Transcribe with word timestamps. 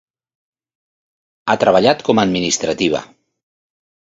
Ha 1.51 1.57
treballat 1.65 2.01
com 2.09 2.23
a 2.23 2.25
administrativa. 2.31 3.03